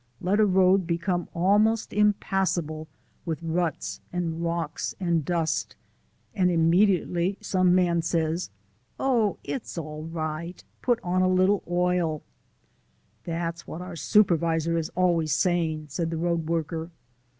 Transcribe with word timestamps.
"Let 0.19 0.39
a 0.39 0.47
road 0.47 0.87
become 0.87 1.27
almost 1.35 1.93
impassable 1.93 2.87
with 3.23 3.43
ruts 3.43 4.01
and 4.11 4.43
rocks 4.43 4.95
and 4.99 5.23
dust, 5.23 5.75
and 6.33 6.49
immediately 6.49 7.37
some 7.39 7.75
man 7.75 8.01
says, 8.01 8.49
'Oh, 8.99 9.37
it's 9.43 9.77
all 9.77 10.05
right 10.05 10.63
put 10.81 10.99
on 11.03 11.21
a 11.21 11.27
little 11.29 11.61
oil'" 11.69 12.23
"That's 13.25 13.67
what 13.67 13.83
our 13.83 13.95
supervisor 13.95 14.75
is 14.75 14.89
always 14.95 15.35
sayin'," 15.35 15.87
said 15.87 16.09
the 16.09 16.17
road 16.17 16.47
worker. 16.47 16.89